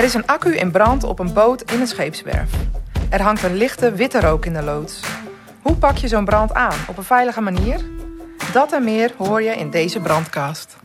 [0.00, 2.50] Er is een accu in brand op een boot in een scheepswerf.
[3.10, 5.00] Er hangt een lichte witte rook in de loods.
[5.62, 7.80] Hoe pak je zo'n brand aan op een veilige manier?
[8.52, 10.76] Dat en meer hoor je in deze brandcast.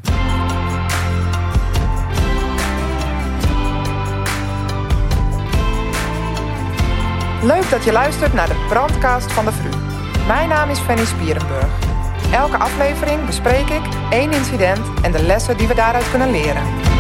[7.42, 9.70] Leuk dat je luistert naar de brandcast van de VRU.
[10.28, 11.70] Mijn naam is Fanny Spierenburg.
[12.32, 16.95] Elke aflevering bespreek ik één incident en de lessen die we daaruit kunnen leren.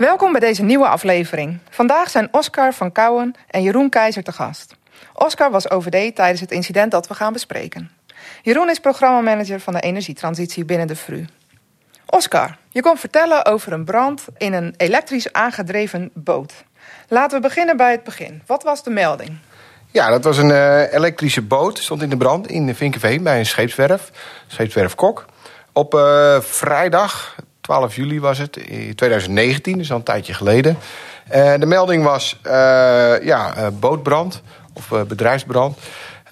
[0.00, 1.58] Welkom bij deze nieuwe aflevering.
[1.70, 4.76] Vandaag zijn Oscar van Kouwen en Jeroen Keizer te gast.
[5.14, 7.90] Oscar was OVD tijdens het incident dat we gaan bespreken.
[8.42, 11.24] Jeroen is programmamanager van de energietransitie binnen de VRU.
[12.06, 16.52] Oscar, je komt vertellen over een brand in een elektrisch aangedreven boot.
[17.08, 18.42] Laten we beginnen bij het begin.
[18.46, 19.38] Wat was de melding?
[19.90, 21.78] Ja, dat was een uh, elektrische boot.
[21.78, 24.10] Stond in de brand in Vinkenveen bij een scheepswerf.
[24.46, 25.24] Scheepswerf Kok.
[25.72, 27.36] Op uh, vrijdag,
[27.70, 30.78] 12 juli was het, in 2019, dus al een tijdje geleden.
[31.34, 32.40] Uh, de melding was
[33.22, 35.78] ja, bootbrand of bedrijfsbrand.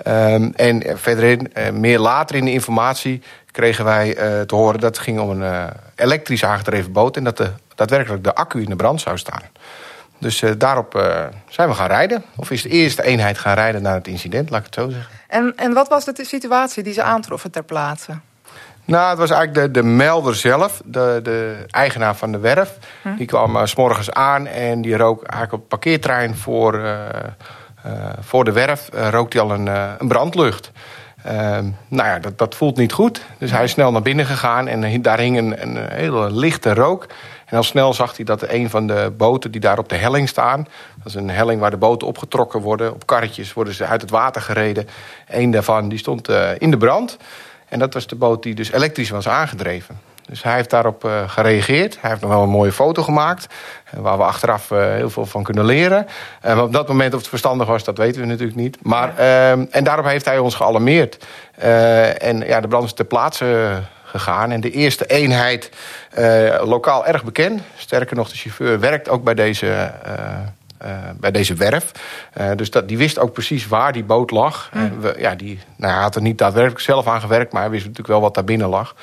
[0.06, 1.38] Um, en verder
[1.72, 4.14] meer later in de informatie kregen wij
[4.46, 7.16] te horen dat het ging om een elektrisch aangedreven boot...
[7.16, 9.42] en dat de, daadwerkelijk de accu in de brand zou staan.
[10.18, 10.92] Dus daarop
[11.48, 12.24] zijn we gaan rijden.
[12.36, 15.14] Of is de eerste eenheid gaan rijden na het incident, laat ik het zo zeggen.
[15.28, 18.18] En, en wat was de situatie die ze aantroffen ter plaatse?
[18.88, 22.78] Nou, het was eigenlijk de, de melder zelf, de, de eigenaar van de werf.
[23.02, 23.16] Hm?
[23.16, 26.80] Die kwam uh, s morgens aan en die rook eigenlijk op het parkeertrein voor,
[28.20, 28.88] voor de werf...
[29.10, 29.66] rook hij al een,
[29.98, 30.72] een brandlucht.
[31.24, 33.22] Ehm, nou ja, dat, dat voelt niet goed.
[33.38, 37.06] Dus hij is snel naar binnen gegaan en daar hing een, een hele lichte rook...
[37.46, 40.28] En al snel zag hij dat een van de boten die daar op de helling
[40.28, 40.66] staan...
[40.96, 42.92] dat is een helling waar de boten opgetrokken worden.
[42.92, 44.88] Op karretjes worden ze uit het water gereden.
[45.28, 46.28] Eén daarvan die stond
[46.58, 47.16] in de brand.
[47.68, 50.00] En dat was de boot die dus elektrisch was aangedreven.
[50.26, 51.98] Dus hij heeft daarop uh, gereageerd.
[52.00, 53.54] Hij heeft nog wel een mooie foto gemaakt.
[53.94, 56.06] Uh, waar we achteraf uh, heel veel van kunnen leren.
[56.42, 58.78] maar op dat moment of het verstandig was, dat weten we natuurlijk niet.
[58.82, 61.26] Maar, ehm, en daarop heeft hij ons gealarmeerd.
[62.18, 64.50] en ja, de brand is ter plaatse gegaan.
[64.50, 65.70] En de eerste eenheid,
[66.18, 67.60] uh, lokaal erg bekend.
[67.76, 70.38] Sterker nog, de chauffeur werkt ook bij deze, uh, uh,
[71.16, 71.92] bij deze werf.
[72.56, 74.70] dus dat, die wist ook precies waar die boot lag.
[74.72, 75.00] Mm.
[75.00, 77.52] We, ja, die nou, had er niet daadwerkelijk zelf aan gewerkt...
[77.52, 78.94] maar hij wist natuurlijk wel wat daar binnen lag.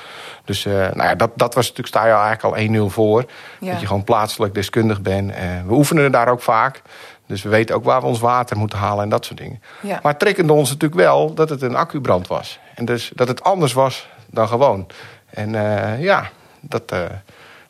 [0.45, 3.25] Dus nou ja, dat, dat was natuurlijk, sta je eigenlijk al 1-0 voor.
[3.59, 3.71] Ja.
[3.71, 5.33] Dat je gewoon plaatselijk deskundig bent.
[5.67, 6.81] we oefenen daar ook vaak.
[7.27, 9.61] Dus we weten ook waar we ons water moeten halen en dat soort dingen.
[9.81, 9.99] Ja.
[10.03, 12.59] Maar trekkende ons natuurlijk wel dat het een accubrand was.
[12.75, 14.87] En dus dat het anders was dan gewoon.
[15.29, 16.99] En uh, ja, dat, uh,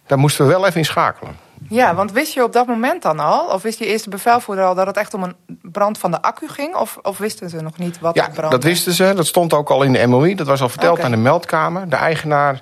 [0.06, 1.36] daar moesten we wel even in schakelen.
[1.70, 4.76] Ja, want wist je op dat moment dan al, of wist je eerste bevelvoerder al
[4.76, 6.76] dat het echt om een brand van de accu ging?
[6.76, 9.14] Of, of wisten ze nog niet wat ja, het brand dat wisten ze.
[9.16, 10.36] Dat stond ook al in de MOI.
[10.36, 11.06] Dat was al verteld okay.
[11.06, 11.90] aan de meldkamer.
[11.90, 12.62] De eigenaar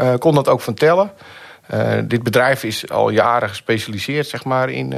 [0.00, 1.10] uh, kon dat ook vertellen.
[2.04, 4.94] dit bedrijf is al jaren gespecialiseerd zeg maar, in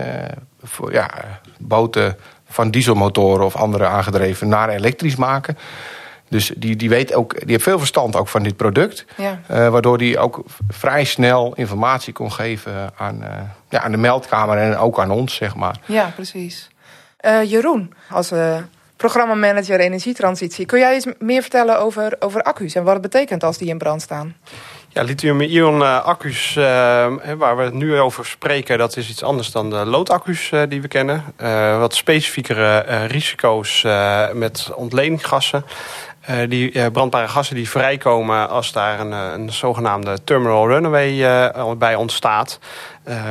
[0.62, 1.10] voor, ja,
[1.58, 2.16] boten
[2.48, 5.58] van dieselmotoren of andere aangedreven naar elektrisch maken.
[6.28, 9.04] Dus die, die, weet ook, die heeft veel verstand ook van dit product.
[9.16, 9.40] Ja.
[9.50, 13.28] Uh, waardoor die ook vrij snel informatie kon geven aan, uh,
[13.68, 15.76] ja, aan de meldkamer en ook aan ons, zeg maar.
[15.86, 16.68] Ja, precies.
[17.20, 18.32] Uh, Jeroen, als
[18.96, 20.66] programmamanager energietransitie...
[20.66, 23.78] kun jij iets meer vertellen over, over accu's en wat het betekent als die in
[23.78, 24.36] brand staan?
[24.88, 28.78] Ja, lithium-ion accu's waar we het nu over spreken...
[28.78, 31.24] dat is iets anders dan de loodaccu's die we kennen.
[31.78, 33.82] wat specifiekere risico's
[34.32, 35.64] met ontledinggassen...
[36.30, 41.94] Uh, die uh, brandbare gassen die vrijkomen als daar een, een zogenaamde terminal runaway bij
[41.94, 42.58] ontstaat.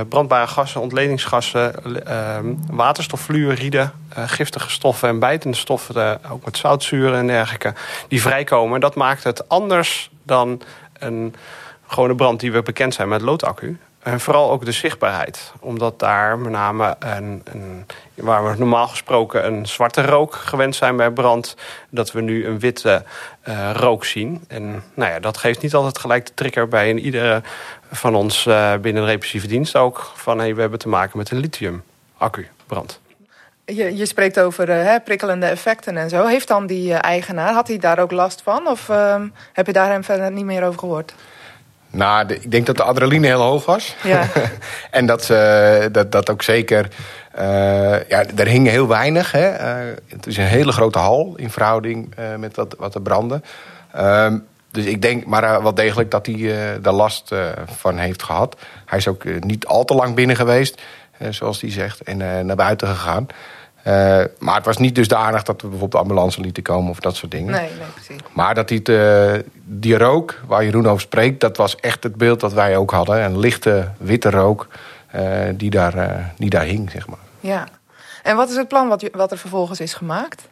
[0.09, 1.73] brandbare gassen, ontledingsgassen,
[2.71, 7.73] waterstoffluoride, giftige stoffen en bijtende stoffen, ook met zoutzuren en dergelijke,
[8.07, 8.79] die vrijkomen.
[8.79, 10.61] Dat maakt het anders dan
[10.99, 11.35] een
[11.87, 13.77] gewone brand die we bekend zijn met loodaccu.
[14.07, 15.51] En vooral ook de zichtbaarheid.
[15.59, 17.85] Omdat daar met name een, een,
[18.15, 21.55] waar we normaal gesproken een zwarte rook gewend zijn bij brand,
[21.89, 23.03] dat we nu een witte
[23.47, 24.43] uh, rook zien.
[24.47, 27.41] En nou ja, dat geeft niet altijd gelijk de trigger bij een iedere
[27.91, 30.11] van ons uh, binnen de repressieve dienst ook.
[30.15, 32.99] Van hey, we hebben te maken met een lithium-accu-brand.
[33.65, 36.25] Je, je, spreekt over uh, hè, prikkelende effecten en zo.
[36.25, 38.67] Heeft dan die eigenaar, had hij daar ook last van?
[38.67, 41.13] Of ehm, heb je daar hem verder niet meer over gehoord?
[41.89, 43.95] Nou, de, ik denk dat de adrenaline heel hoog was.
[44.03, 44.27] Ja.
[44.91, 46.87] en dat, ze, dat dat ook zeker...
[47.39, 47.43] Uh,
[48.09, 49.31] ja, er hing heel weinig.
[49.31, 49.51] Hè.
[49.53, 53.41] Uh, het is een hele grote hal in verhouding uh, met wat, wat er brandde.
[53.93, 54.37] Ehm,
[54.71, 57.35] dus ik denk maar wel degelijk dat hij daar last
[57.65, 58.55] van heeft gehad.
[58.85, 60.81] Hij is ook niet al te lang binnen geweest,
[61.29, 63.27] zoals hij zegt, en naar buiten gegaan.
[63.87, 67.31] Uh, maar het was niet dusdanig dat we bijvoorbeeld ambulance lieten komen of dat soort
[67.31, 67.51] dingen.
[67.51, 68.21] Nee, nee, precies.
[68.33, 68.81] Maar dat die,
[69.63, 73.23] die rook waar Jeroen over spreekt, dat was echt het beeld dat wij ook hadden.
[73.23, 74.67] Een lichte witte rook
[75.55, 77.17] die, daar, die daar hing, zeg maar.
[77.39, 77.67] Ja.
[78.23, 80.47] En wat is het plan wat, wat er vervolgens is gemaakt?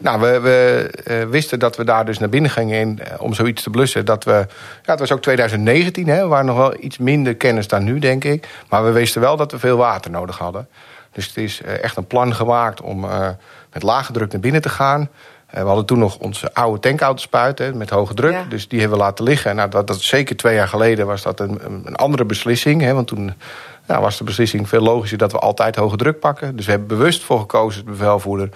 [0.00, 3.34] Nou, we, we uh, wisten dat we daar dus naar binnen gingen in, uh, om
[3.34, 4.04] zoiets te blussen.
[4.04, 4.46] Dat we,
[4.82, 7.98] ja, het was ook 2019, hè, we waren nog wel iets minder kennis dan nu,
[7.98, 8.48] denk ik.
[8.68, 10.68] Maar we wisten wel dat we veel water nodig hadden.
[11.12, 13.06] Dus het is uh, echt een plan gemaakt om
[13.72, 15.08] met lage druk naar binnen te gaan.
[15.50, 18.32] we hadden toen nog onze oude tankauto hè, met hoge druk.
[18.32, 18.44] Ja.
[18.48, 19.56] Dus die hebben we laten liggen.
[19.56, 22.80] Nou, dat, dat, zeker twee jaar geleden was dat een, een andere beslissing.
[22.82, 23.34] Hè, want toen
[23.86, 26.56] nou, was de beslissing veel logischer dat we altijd hoge druk pakken.
[26.56, 28.48] Dus we hebben bewust voor gekozen, de bevelvoerder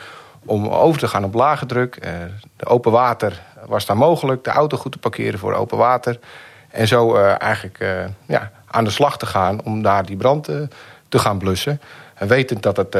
[0.44, 1.98] om over te gaan op lage druk.
[2.56, 4.44] De open water was daar mogelijk.
[4.44, 6.18] De auto goed te parkeren voor open water.
[6.70, 7.84] En zo eigenlijk
[8.26, 10.44] ja, aan de slag te gaan om daar die brand
[11.08, 11.80] te gaan blussen.
[12.14, 12.96] En wetend dat het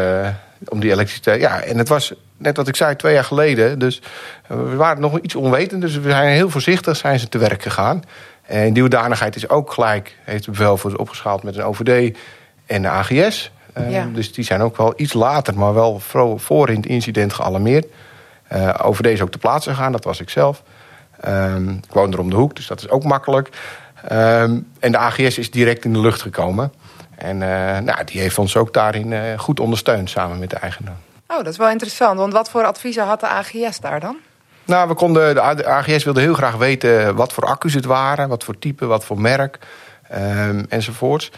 [0.68, 1.40] om die elektriciteit...
[1.40, 3.78] Ja, en het was, net wat ik zei, twee jaar geleden.
[3.78, 4.02] Dus
[4.46, 5.80] we waren nog iets onwetend.
[5.80, 8.02] Dus we zijn heel voorzichtig zijn ze te werk gegaan.
[8.42, 12.16] En die hoedanigheid is ook gelijk, heeft de bevelvoerder opgeschaald met een OVD
[12.66, 13.50] en de AGS.
[13.88, 14.08] Ja.
[14.12, 16.00] Dus die zijn ook wel iets later, maar wel
[16.36, 17.86] voor in het incident gealarmeerd.
[18.52, 20.62] Uh, over deze ook te plaatsen gegaan, dat was ik zelf.
[21.28, 23.48] Um, ik woon er om de hoek, dus dat is ook makkelijk.
[24.12, 26.72] Um, en de AGS is direct in de lucht gekomen.
[27.16, 30.96] En uh, nou, die heeft ons ook daarin uh, goed ondersteund samen met de eigenaar.
[31.26, 32.18] Oh, dat is wel interessant.
[32.18, 34.16] Want wat voor adviezen had de AGS daar dan?
[34.64, 38.44] Nou, we konden, de AGS wilde heel graag weten wat voor accu's het waren, wat
[38.44, 39.58] voor type, wat voor merk
[40.12, 41.30] um, enzovoorts.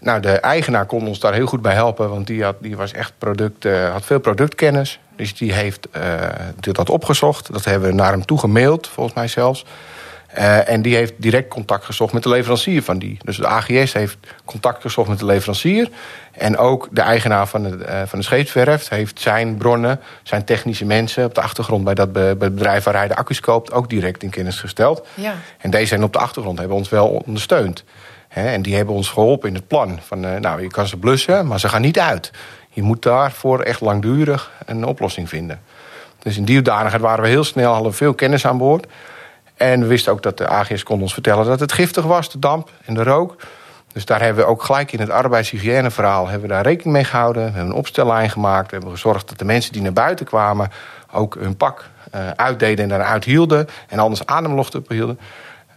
[0.00, 2.92] Nou, de eigenaar kon ons daar heel goed bij helpen, want die, had, die was
[2.92, 5.00] echt product, uh, had veel productkennis.
[5.16, 6.02] Dus die heeft uh,
[6.60, 7.52] dat opgezocht.
[7.52, 9.64] Dat hebben we naar hem toe gemaild, volgens mij zelfs.
[10.38, 13.18] Uh, en die heeft direct contact gezocht met de leverancier van die.
[13.24, 15.88] Dus de AGS heeft contact gezocht met de leverancier.
[16.32, 20.84] En ook de eigenaar van de, uh, van de scheepswerf heeft zijn bronnen, zijn technische
[20.84, 23.72] mensen op de achtergrond bij dat be, bij het bedrijf waar hij de accu's koopt,
[23.72, 25.06] ook direct in kennis gesteld.
[25.14, 25.34] Ja.
[25.58, 27.84] En deze zijn op de achtergrond hebben ons wel ondersteund
[28.28, 29.98] en die hebben ons geholpen in het plan.
[30.06, 32.30] Van, uh, nou, je kan ze blussen, maar ze gaan niet uit.
[32.70, 35.60] Je moet daarvoor echt langdurig een oplossing vinden.
[36.18, 38.86] Dus in die hoedanigheid waren we heel snel, hadden veel kennis aan boord.
[39.56, 42.38] En we wisten ook dat de AGS kon ons vertellen dat het giftig was, de
[42.38, 43.36] damp en de rook.
[43.92, 47.42] Dus daar hebben we ook gelijk in het arbeidshygiëneverhaal hebben we daar rekening mee gehouden.
[47.42, 48.70] We hebben een opstellijn gemaakt.
[48.70, 50.70] We hebben gezorgd dat de mensen die naar buiten kwamen
[51.12, 53.66] ook hun pak uh, uitdeden en daaruit hielden.
[53.88, 55.18] En anders ademlucht ophielden.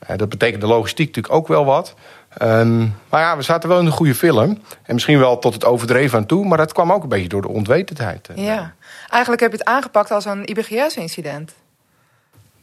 [0.10, 1.96] Uh, dat betekent de logistiek natuurlijk ook wel wat.
[2.42, 4.62] Um, maar ja, we zaten wel in een goede film.
[4.84, 6.46] En misschien wel tot het overdreven aan toe.
[6.46, 8.28] Maar dat kwam ook een beetje door de onwetendheid.
[8.28, 8.46] Eh.
[8.46, 8.74] Ja,
[9.10, 11.54] eigenlijk heb je het aangepakt als een IBGS-incident.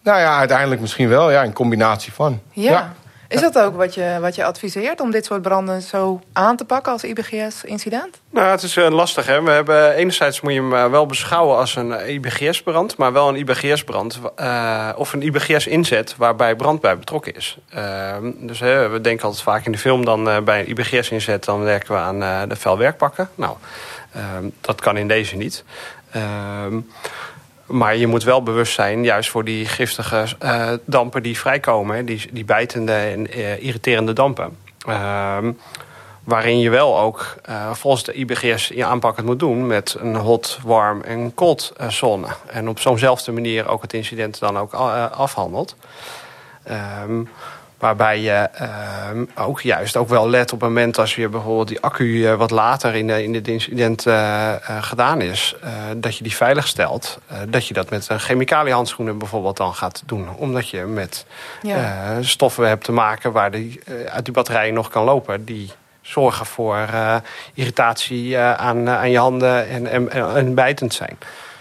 [0.07, 1.31] Nou ja, uiteindelijk misschien wel.
[1.31, 2.41] Ja, een combinatie van.
[2.53, 2.71] ja.
[2.71, 2.95] ja.
[3.29, 6.65] Is dat ook wat je, wat je adviseert om dit soort branden zo aan te
[6.65, 8.21] pakken als IBGS-incident?
[8.31, 9.27] Nou, het is uh, lastig.
[9.27, 9.43] Hè?
[9.43, 13.37] We hebben, enerzijds moet je hem uh, wel beschouwen als een IBGS-brand, maar wel een
[13.37, 17.59] IBGS-brand uh, of een IBGS-inzet waarbij brand bij betrokken is.
[17.69, 21.95] Ehm, dus we denken altijd vaak in de film dan bij een IBGS-inzet, dan werken
[21.95, 23.29] we aan de vuilwerkpakken.
[23.35, 23.57] Nou,
[24.13, 25.65] ehm, dat kan in deze niet.
[26.11, 26.79] Ehm,
[27.67, 32.29] maar je moet wel bewust zijn, juist voor die giftige uh, dampen die vrijkomen, die,
[32.33, 34.57] die bijtende en uh, irriterende dampen.
[34.89, 35.39] Uh,
[36.25, 40.17] waarin je wel ook uh, volgens de IBGS je aanpak het moet doen met een
[40.17, 42.27] hot, warm en cold zone.
[42.47, 44.73] En op zo'nzelfde manier ook het incident dan ook
[45.13, 45.77] afhandelt.
[46.63, 47.23] Ehm,
[47.79, 51.81] Waarbij je uh, ook juist ook wel let op het moment als je bijvoorbeeld die
[51.81, 55.57] accu uh, wat later in, de, in het incident uh, gedaan is,
[55.97, 57.19] dat je die veilig stelt.
[57.49, 60.29] dat je dat met een chemicaliehandschoenen bijvoorbeeld dan gaat doen.
[60.37, 61.27] Omdat je met
[61.63, 62.23] ja.
[62.23, 65.45] stoffen hebt te maken waar die uit die batterij nog kan lopen.
[65.45, 65.71] Die
[66.03, 66.79] zorgen voor
[67.55, 71.19] irritatie aan, aan je handen en, en, en bijtend zijn.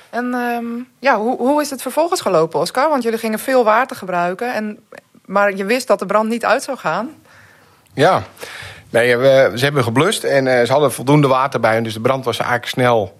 [0.09, 2.89] En um, ja, hoe, hoe is het vervolgens gelopen, Oscar?
[2.89, 4.53] Want jullie gingen veel water gebruiken.
[4.53, 4.79] En
[5.25, 7.09] maar je wist dat de brand niet uit zou gaan?
[7.93, 8.23] Ja,
[8.89, 11.81] nee, we, ze hebben geblust en uh, ze hadden voldoende water bij.
[11.81, 13.17] Dus de brand was eigenlijk snel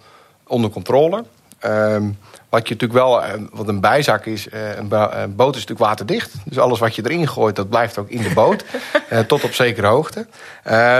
[0.48, 1.24] onder controle.
[1.66, 2.18] Um,
[2.50, 4.88] wat je natuurlijk wel, uh, wat een bijzak is, uh, een,
[5.36, 6.34] boot is natuurlijk waterdicht.
[6.46, 8.66] Dus alles wat je erin gooit, dat blijft ook in de boot.
[9.28, 10.28] tot op zekere hoogte.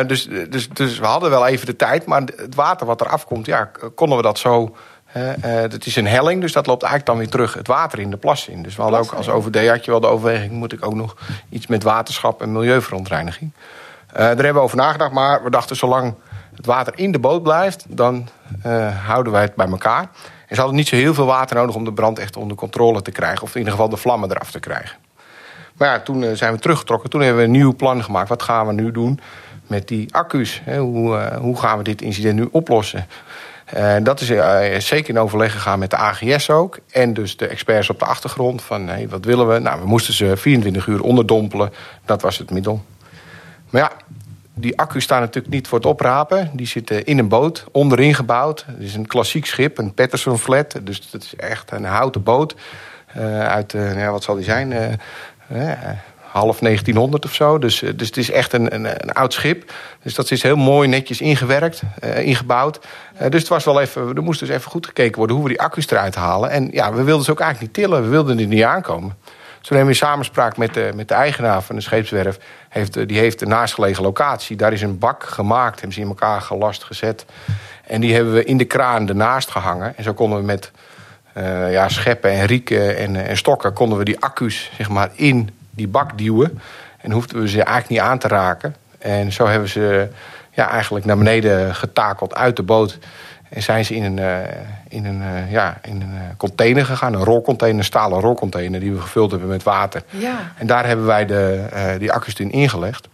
[0.08, 2.06] dus, dus, dus we hadden wel even de tijd.
[2.06, 4.76] Maar het water wat eraf komt, ja, konden we dat zo
[5.18, 8.10] uh, het is een helling, dus dat loopt eigenlijk dan weer terug het water in
[8.10, 8.64] de plas in.
[8.64, 10.52] Dus we hadden ook als OVD had je wel de overweging...
[10.52, 11.16] moet ik ook nog
[11.50, 13.52] iets met waterschap en milieuverontreiniging.
[13.54, 15.76] Uh, daar hebben we over nagedacht, maar we dachten...
[15.76, 16.14] zolang
[16.56, 18.28] het water in de boot blijft, dan
[18.66, 20.02] uh, houden wij het bij elkaar.
[20.48, 23.02] En ze hadden niet zo heel veel water nodig om de brand echt onder controle
[23.02, 23.44] te krijgen...
[23.44, 24.98] of in ieder geval de vlammen eraf te krijgen.
[25.78, 27.10] Maar ja, toen zijn we teruggetrokken.
[27.10, 28.30] Toen hebben we een nieuw plan gemaakt.
[28.30, 29.20] Wat gaan we nu doen
[29.68, 30.62] met die accu's?
[30.66, 33.08] Hoe, hoe gaan we dit incident nu oplossen?
[33.76, 36.80] Uh, dat is zeker in overleg gegaan met de AGS ook.
[36.92, 38.62] En dus de experts op de achtergrond.
[38.62, 39.60] Van hey, wat willen we?
[39.60, 41.74] Nou, we moesten ze 24 uur onderdompelen.
[42.06, 42.86] Dat was het middel.
[43.70, 43.92] Maar ja,
[44.54, 46.50] die accu's staan natuurlijk niet voor het oprapen.
[46.54, 48.66] Die zitten in een boot, onderin gebouwd.
[48.68, 50.80] Het is een klassiek schip, een Patterson Flat.
[50.82, 52.56] Dus dat is echt een houten boot.
[53.18, 54.72] Uh, uit, uh, ja, wat zal die zijn?
[54.72, 55.80] Uh,
[56.40, 57.60] half 1900 of zo.
[57.60, 59.72] Dus, dus het is echt een, een, een, oud schip.
[60.04, 62.80] Dus dat is heel mooi netjes ingewerkt, ingebouwd.
[63.30, 65.36] dus het was wel even, er moest dus even goed gekeken worden...
[65.36, 66.50] hoe we die accu's eruit halen.
[66.50, 68.04] En ja, we wilden ze ook eigenlijk niet tillen.
[68.04, 69.18] We wilden er niet aankomen.
[69.62, 72.38] Toen hebben we in samenspraak met de, met de eigenaar van de scheepswerf...
[72.70, 74.56] Heeft, die heeft een naastgelegen locatie.
[74.56, 77.26] Daar is een bak gemaakt, hebben ze in elkaar gelast gezet.
[77.84, 79.98] En die hebben we in de kraan ernaast gehangen.
[79.98, 80.72] En zo konden we met
[81.70, 83.74] ja, scheppen en rieken en, en, stokken...
[83.74, 86.60] konden we die accu's zeg maar, in die bak duwen.
[86.98, 88.76] En hoefden we ze eigenlijk niet aan te raken.
[88.98, 90.08] En zo hebben ze
[90.52, 92.98] ja, eigenlijk naar beneden getakeld uit de boot...
[93.50, 94.38] En zijn ze in een, uh,
[94.88, 98.80] in een, uh, ja, in een container gegaan, een rolcontainer, een stalen rolcontainer...
[98.80, 100.04] die we gevuld hebben met water.
[100.10, 100.52] Ja.
[100.58, 101.66] En daar hebben wij de,
[102.00, 103.08] die accu's in ingelegd.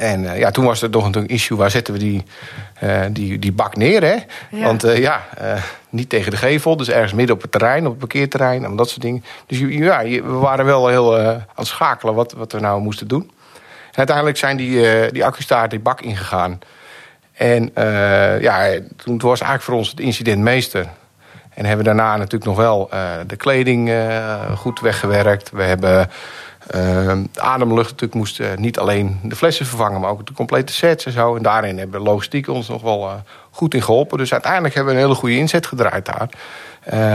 [0.00, 2.24] En ja, toen was er nog een issue, waar zetten we die,
[3.10, 4.16] die, die bak neer, hè?
[4.50, 4.64] Ja.
[4.64, 5.26] Want ja,
[5.88, 8.64] niet tegen de gevel, dus ergens midden op het terrein, op het parkeerterrein...
[8.64, 9.24] en dat soort dingen.
[9.46, 13.30] Dus ja, we waren wel heel aan het schakelen wat, wat we nou moesten doen.
[13.90, 16.58] En uiteindelijk zijn die, die accu's daar die bak ingegaan...
[17.32, 17.70] En
[18.40, 20.86] ja, toen was eigenlijk voor ons het incident meester.
[21.54, 22.90] En hebben we daarna natuurlijk nog wel
[23.26, 23.92] de kleding
[24.56, 25.50] goed weggewerkt.
[25.50, 26.10] We hebben
[27.34, 30.00] ademlucht natuurlijk moest niet alleen de flessen vervangen...
[30.00, 31.36] maar ook de complete sets en zo.
[31.36, 34.18] En daarin hebben logistiek ons nog wel goed in geholpen.
[34.18, 36.28] Dus uiteindelijk hebben we een hele goede inzet gedraaid daar.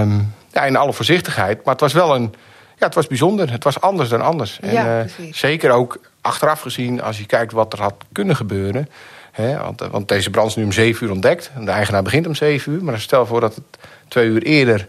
[0.02, 1.64] Um, ja, in alle voorzichtigheid.
[1.64, 2.34] Maar het was wel een...
[2.78, 3.52] Ja, het was bijzonder.
[3.52, 4.60] Het was anders dan anders.
[4.62, 8.90] Ja, en zeker ook achteraf gezien, als je kijkt wat er had kunnen gebeuren...
[9.36, 11.52] He, want, want, deze brand is nu om 7 uur ontdekt.
[11.60, 12.84] De eigenaar begint om 7 uur.
[12.84, 13.64] Maar stel voor dat het
[14.08, 14.88] twee uur eerder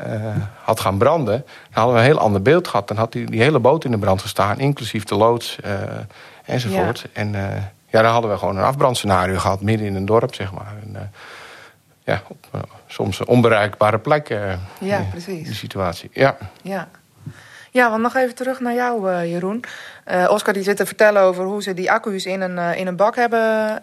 [0.00, 1.44] uh, had gaan branden.
[1.46, 2.88] Dan hadden we een heel ander beeld gehad.
[2.88, 4.58] Dan had die, die hele boot in de brand gestaan.
[4.58, 5.72] Inclusief de loods uh,
[6.44, 7.00] enzovoort.
[7.00, 7.08] Ja.
[7.12, 7.42] En uh,
[7.86, 9.60] ja, dan hadden we gewoon een afbrandscenario gehad.
[9.60, 10.74] Midden in een dorp, zeg maar.
[10.82, 11.12] En,
[12.04, 14.28] ja, op soms onbereikbare plek.
[14.80, 15.46] ja, precies.
[15.46, 16.10] Die situatie.
[16.12, 16.36] Ja.
[16.62, 16.88] Ja.
[17.70, 19.64] Ja, want nog even terug naar jou, Jeroen.
[20.10, 22.86] Uh, Oscar die zit te vertellen over hoe ze die accu's in een, uh, in
[22.86, 23.82] een bak hebben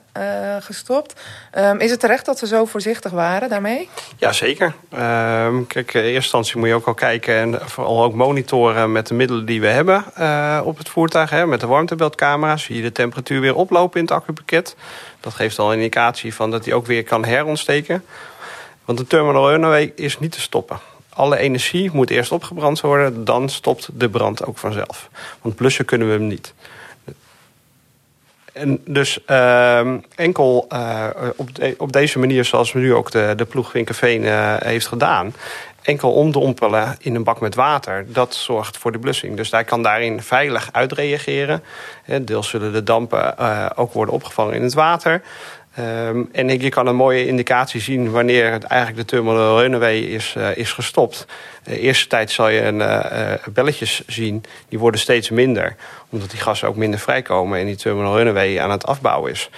[0.59, 1.21] gestopt.
[1.57, 3.89] Um, is het terecht dat ze zo voorzichtig waren daarmee?
[4.17, 4.73] Ja, zeker.
[4.93, 7.35] Um, kijk, in eerste instantie moet je ook al kijken...
[7.35, 10.05] en vooral ook monitoren met de middelen die we hebben
[10.65, 11.29] op het voertuig.
[11.29, 14.75] Hè, met de warmtebeeldcamera's zie je de temperatuur weer oplopen in het accupakket.
[15.19, 18.05] Dat geeft al een indicatie van dat die ook weer kan herontsteken.
[18.85, 20.79] Want de terminal runaway is niet te stoppen
[21.13, 25.09] alle energie moet eerst opgebrand worden, dan stopt de brand ook vanzelf.
[25.41, 26.53] Want blussen kunnen we hem niet.
[28.53, 33.71] En dus uh, enkel uh, op, op deze manier, zoals nu ook de, de ploeg
[33.71, 35.33] Winkerveen uh, heeft gedaan,
[35.81, 39.37] enkel omdompelen in een bak met water, dat zorgt voor de blussing.
[39.37, 41.63] Dus hij kan daarin veilig uitreageren.
[42.21, 45.21] Deels zullen de dampen uh, ook worden opgevangen in het water.
[45.79, 50.35] Um, en je kan een mooie indicatie zien wanneer het eigenlijk de terminal runaway is,
[50.37, 51.25] uh, is gestopt.
[51.63, 55.75] De eerste tijd zal je een, uh, belletjes zien, die worden steeds minder.
[56.09, 59.49] Omdat die gassen ook minder vrijkomen en die terminal runaway aan het afbouwen is.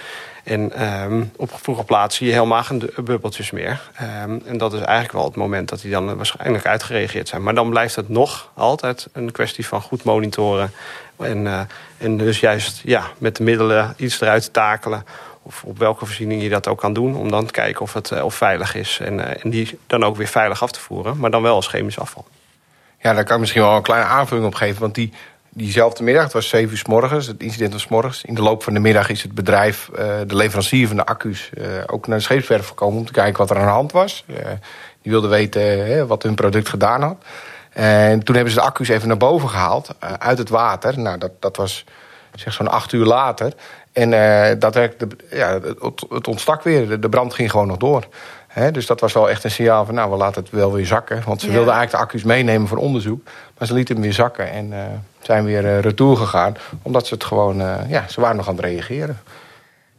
[0.44, 3.90] En um, op vroege plaats zie je helemaal geen bubbeltjes meer.
[4.24, 7.42] Um, en dat is eigenlijk wel het moment dat die dan waarschijnlijk uitgereageerd zijn.
[7.42, 10.72] Maar dan blijft het nog altijd een kwestie van goed monitoren.
[11.18, 11.68] En,
[11.98, 15.04] en dus juist ja, met de middelen iets eruit takelen
[15.46, 17.16] of op welke voorziening je dat ook kan doen...
[17.16, 18.98] om dan te kijken of het of veilig is.
[19.02, 21.18] En, uh, en die dan ook weer veilig af te voeren.
[21.18, 22.26] Maar dan wel als chemisch afval.
[23.00, 24.80] Ja, daar kan ik misschien wel een kleine aanvulling op geven.
[24.80, 25.12] Want die,
[25.48, 28.24] diezelfde middag, het was 7 uur s morgens, het incident was morgens.
[28.24, 31.50] In de loop van de middag is het bedrijf, uh, de leverancier van de accu's...
[31.86, 34.24] Ook naar de scheepswerf gekomen om te kijken wat er aan de hand was.
[35.02, 37.24] die wilde weten wat hun product gedaan had.
[37.70, 40.98] En toen hebben ze de accu's even naar boven gehaald, uit het water.
[40.98, 41.84] Nou, dat, dat was
[42.34, 43.52] zeg zo'n acht uur later.
[43.94, 47.00] En uh, dat werkte, ja, het, het ontstak weer.
[47.00, 48.06] De brand ging gewoon nog door.
[48.48, 50.86] He, dus dat was wel echt een signaal van, nou, we laten het wel weer
[50.86, 51.22] zakken.
[51.26, 51.52] Want ze Ja.
[51.52, 53.22] wilden eigenlijk de accu's meenemen voor onderzoek.
[53.58, 54.78] Maar ze lieten hem weer zakken en uh,
[55.20, 56.56] zijn weer uh, retour gegaan.
[56.82, 57.56] Omdat ze het gewoon,
[57.88, 59.18] ja, ze waren nog aan het reageren.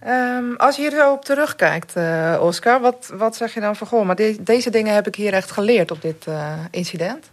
[0.08, 1.94] Um, als je hier zo op terugkijkt,
[2.40, 3.88] Oscar, wat, wat zeg je dan van...
[3.88, 6.26] goh, maar de, deze dingen heb ik hier echt geleerd op dit
[6.72, 7.26] incident?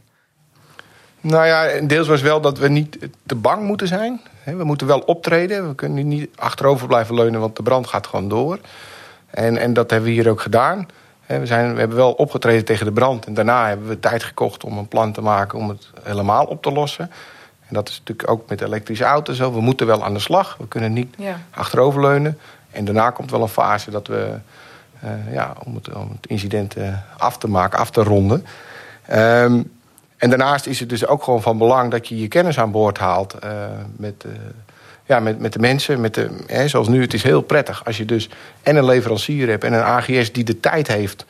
[1.23, 4.21] Nou ja, deels was wel dat we niet te bang moeten zijn.
[4.45, 5.69] We moeten wel optreden.
[5.69, 8.59] We kunnen niet achterover blijven leunen, want de brand gaat gewoon door.
[9.31, 10.87] En, en dat hebben we hier ook gedaan.
[11.27, 13.27] We, zijn, we hebben wel opgetreden tegen de brand.
[13.27, 16.63] En daarna hebben we tijd gekocht om een plan te maken om het helemaal op
[16.63, 17.11] te lossen.
[17.69, 19.53] En dat is natuurlijk ook met elektrische auto's zo.
[19.53, 20.57] We moeten wel aan de slag.
[20.59, 21.39] We kunnen niet Ja.
[21.51, 22.39] achteroverleunen.
[22.71, 24.35] En daarna komt wel een fase dat we
[25.31, 26.75] ja, om, het, om het incident
[27.19, 28.47] af te maken, af te ronden.
[29.07, 29.63] Ehm,
[30.23, 32.99] en daarnaast is het dus ook gewoon van belang dat je je kennis aan boord
[32.99, 33.37] haalt
[33.97, 34.25] met
[35.07, 36.01] ja, met, met de mensen.
[36.01, 38.29] Met de, hè, zoals nu, het is heel prettig als je dus
[38.63, 39.65] en een leverancier hebt...
[39.65, 41.25] en een AGS die de tijd heeft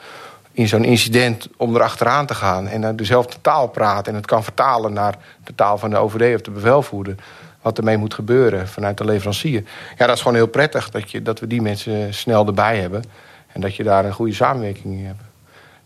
[0.52, 2.68] in zo'n incident om erachteraan te gaan...
[2.68, 6.34] en dan dezelfde taal praat en het kan vertalen naar de taal van de OVD
[6.34, 7.14] of de bevelvoerder...
[7.62, 9.64] wat ermee moet gebeuren vanuit de leverancier.
[9.98, 13.04] Ja, dat is gewoon heel prettig dat, je, dat we die mensen snel erbij hebben...
[13.52, 15.22] en dat je daar een goede samenwerking in hebt.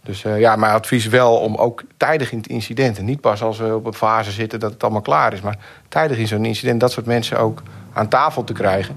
[0.07, 2.99] Dus uh, ja, mijn advies wel om ook tijdig in het incident...
[2.99, 5.41] en niet pas als we op een fase zitten dat het allemaal klaar is...
[5.41, 5.59] maar
[5.89, 8.97] tijdig in zo'n incident dat soort mensen ook aan tafel te krijgen.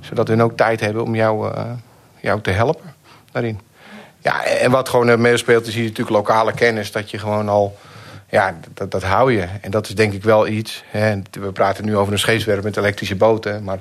[0.00, 1.62] Zodat hun ook tijd hebben om jou, uh,
[2.20, 2.94] jou te helpen
[3.32, 3.60] daarin.
[4.18, 6.92] Ja, en wat gewoon meespeelt is hier natuurlijk lokale kennis.
[6.92, 7.76] Dat je gewoon al,
[8.28, 9.46] ja, dat, dat hou je.
[9.60, 10.84] En dat is denk ik wel iets.
[10.86, 11.22] Hè.
[11.30, 13.64] We praten nu over een scheepswerf met elektrische boten.
[13.64, 13.80] Maar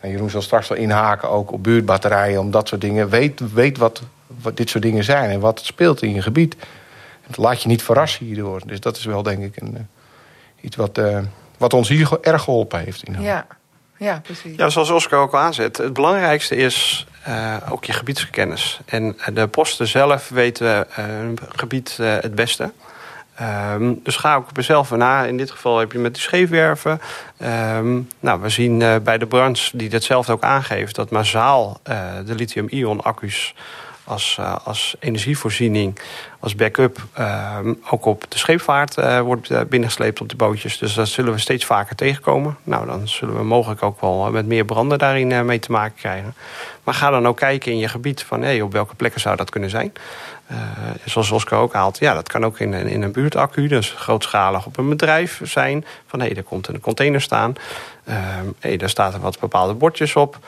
[0.00, 2.40] nou, Jeroen zal straks wel inhaken ook op buurtbatterijen.
[2.40, 3.08] Om dat soort dingen.
[3.08, 4.02] Weet, weet wat,
[4.40, 6.56] wat dit soort dingen zijn en wat het speelt in je gebied.
[7.26, 8.60] Het laat je niet verrassen hierdoor.
[8.66, 9.82] Dus dat is wel denk ik een, eh,
[10.60, 11.18] iets wat, uh,
[11.58, 13.02] wat ons hier erg geholpen heeft.
[13.02, 13.46] In ja.
[14.02, 14.56] Ja, precies.
[14.56, 15.76] Ja, zoals Oscar ook al aanzet.
[15.76, 18.80] Het belangrijkste is uh, ook je gebiedskennis.
[18.84, 22.72] En de posten zelf weten uh, hun gebied uh, het beste.
[23.72, 25.24] Um, dus ga ook zelf na.
[25.24, 27.00] In dit geval heb je met de scheefwerven.
[27.76, 30.94] Um, nou, we zien bij de branche die dat zelf ook aangeeft...
[30.94, 31.80] dat massaal
[32.24, 33.54] de lithium-ion accu's
[34.04, 35.98] als, als energievoorziening
[36.42, 37.58] als backup uh,
[37.90, 40.78] ook op de scheepvaart uh, wordt eh, binnengesleept op de bootjes.
[40.78, 42.56] Dus dat zullen we steeds vaker tegenkomen.
[42.62, 46.34] Nou, dan zullen we mogelijk ook wel met meer branden daarin mee te maken krijgen.
[46.84, 49.50] Maar ga dan ook kijken in je gebied van hey, op welke plekken zou dat
[49.50, 49.92] kunnen zijn.
[51.04, 54.78] Zoals Oscar ook haalt, ja, dat kan ook in, in een buurtaccu, dus grootschalig op
[54.78, 55.84] een bedrijf zijn.
[56.06, 57.54] Van hé, hey, er komt een container staan.
[58.08, 58.14] Uh,
[58.58, 60.38] hey, daar staan er wat bepaalde bordjes op.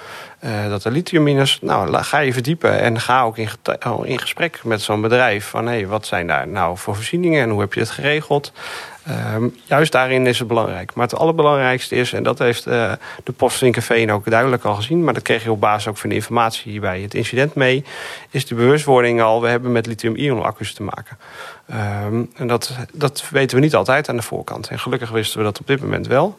[0.44, 1.58] Uh, dat er lithium is.
[1.62, 3.48] Nou, ga je verdiepen en ga ook in,
[4.02, 5.46] in gesprek met zo'n bedrijf.
[5.46, 8.52] Van hé, hey, wat zijn daar nou voor voorzieningen en hoe heb je het geregeld?
[9.34, 10.94] Um, juist daarin is het belangrijk.
[10.94, 12.92] Maar het allerbelangrijkste is, en dat heeft uh,
[13.24, 15.04] de post Vinkerveen ook duidelijk al gezien...
[15.04, 17.84] maar dat kreeg je op basis ook van de informatie bij het incident mee...
[18.30, 21.18] is de bewustwording al, we hebben met lithium-ion accu's te maken.
[22.06, 24.68] Um, en dat, dat weten we niet altijd aan de voorkant.
[24.68, 26.38] En gelukkig wisten we dat op dit moment wel.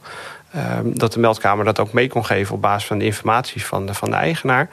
[0.56, 3.86] Um, dat de meldkamer dat ook mee kon geven op basis van de informatie van
[3.86, 4.70] de, van de eigenaar.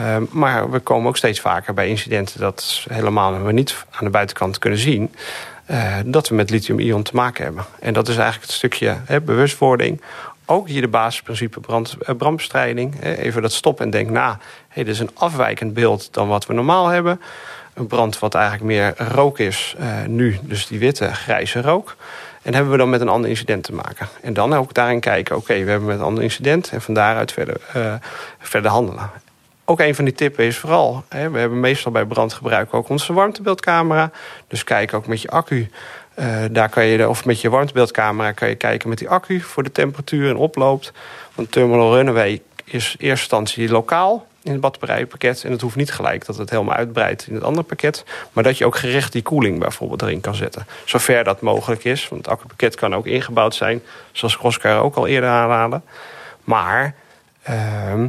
[0.00, 4.10] Um, maar we komen ook steeds vaker bij incidenten dat helemaal we niet aan de
[4.10, 5.14] buitenkant kunnen zien.
[5.70, 7.64] Uh, dat we met lithium-ion te maken hebben.
[7.80, 10.02] En dat is eigenlijk het stukje bewustwording.
[10.46, 13.02] Ook hier de basisprincipe brand, uh, brandbestrijding.
[13.02, 14.38] Even dat stop en denk na.
[14.68, 17.20] Hey, dit is een afwijkend beeld dan wat we normaal hebben.
[17.74, 20.38] Een brand wat eigenlijk meer rook is uh, nu.
[20.42, 21.96] Dus die witte, grijze rook.
[22.48, 24.08] En hebben we dan met een ander incident te maken.
[24.20, 26.70] En dan ook daarin kijken, oké, we hebben met een ander incident...
[26.70, 27.94] en van daaruit verder, uh,
[28.38, 29.10] verder handelen.
[29.64, 32.88] Ook een van die tippen is vooral, hè, we hebben meestal bij brand gebruiken ook
[32.88, 34.10] onze warmtebeeldcamera.
[34.46, 35.70] Dus kijk ook met je accu.
[36.18, 39.62] Uh, daar kan je, of met je warmtebeeldcamera kan je kijken met die accu voor
[39.62, 40.92] de temperatuur en oploopt.
[41.34, 45.44] Want Terminal Runaway is in eerste instantie lokaal in het batterijpakket.
[45.44, 48.04] En het hoeft niet gelijk dat het helemaal uitbreidt in het andere pakket.
[48.32, 50.66] Maar dat je ook gericht die koeling bijvoorbeeld erin kan zetten.
[50.84, 52.08] Zover dat mogelijk is.
[52.08, 53.82] Want het accupakket kan ook ingebouwd zijn.
[54.12, 55.82] Zoals Oscar ook al eerder aanraden.
[56.44, 56.94] Maar...
[57.50, 58.04] Uh,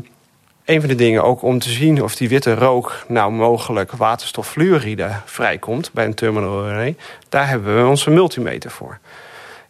[0.69, 5.11] een van de dingen ook om te zien of die witte rook nou mogelijk waterstoffluoride
[5.25, 6.91] vrijkomt bij een terminal RNA.
[7.29, 8.99] Daar hebben we onze multimeter voor.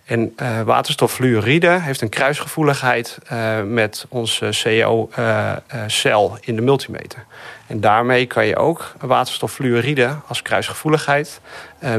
[0.10, 7.26] En uh, waterstoffluoride heeft een kruisgevoeligheid uh, met onze CO-cel uh, in de multimeter.
[7.68, 11.42] En daarmee kan je ook waterstoffluoride als kruisgevoeligheid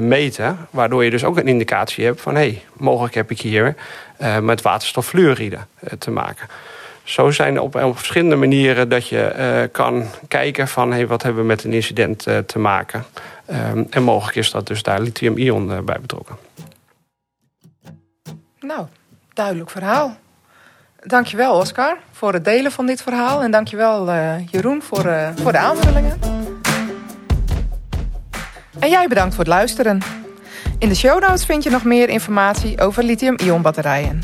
[0.01, 0.59] meten.
[0.71, 2.35] Waardoor je dus ook een indicatie hebt van...
[2.35, 3.75] hé, hey, mogelijk heb ik hier
[4.41, 5.59] met waterstoffluoride
[5.99, 6.49] te maken
[7.05, 11.49] zo zijn er op, verschillende manieren dat je kan kijken van hey, wat hebben we
[11.49, 13.05] met een incident te maken.
[13.51, 16.37] Um, en mogelijk is dat dus daar lithium-ion bij betrokken.
[18.61, 18.87] Nou,
[19.33, 20.17] duidelijk verhaal.
[21.01, 23.43] Dankjewel Oscar voor het delen van dit verhaal.
[23.43, 24.13] En dankjewel
[24.51, 26.19] Jeroen voor, voor de aanvullingen.
[28.79, 30.01] En jij bedankt voor het luisteren.
[30.79, 34.23] In de show notes vind je nog meer informatie over lithium-ion batterijen.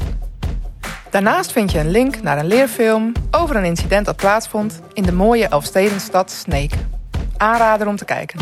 [1.10, 5.12] Daarnaast vind je een link naar een leerfilm over een incident dat plaatsvond in de
[5.12, 6.72] mooie Elfstedenstad Sneek.
[7.36, 8.40] Aanrader om te kijken.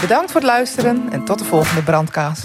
[0.00, 2.42] Bedankt voor het luisteren en tot de volgende brandkaas.